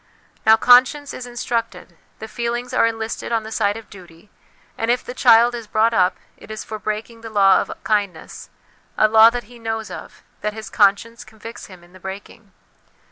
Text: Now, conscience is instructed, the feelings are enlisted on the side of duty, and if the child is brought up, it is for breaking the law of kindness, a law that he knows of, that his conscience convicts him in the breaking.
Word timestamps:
Now, 0.47 0.57
conscience 0.57 1.13
is 1.13 1.27
instructed, 1.27 1.95
the 2.17 2.27
feelings 2.27 2.73
are 2.73 2.87
enlisted 2.87 3.31
on 3.31 3.43
the 3.43 3.51
side 3.51 3.77
of 3.77 3.87
duty, 3.87 4.31
and 4.75 4.89
if 4.89 5.03
the 5.03 5.13
child 5.13 5.53
is 5.53 5.67
brought 5.67 5.93
up, 5.93 6.15
it 6.37 6.49
is 6.49 6.63
for 6.63 6.79
breaking 6.79 7.21
the 7.21 7.29
law 7.29 7.61
of 7.61 7.71
kindness, 7.83 8.49
a 8.97 9.07
law 9.07 9.29
that 9.29 9.43
he 9.43 9.59
knows 9.59 9.91
of, 9.91 10.23
that 10.41 10.53
his 10.53 10.71
conscience 10.71 11.23
convicts 11.23 11.67
him 11.67 11.83
in 11.83 11.93
the 11.93 11.99
breaking. 11.99 12.51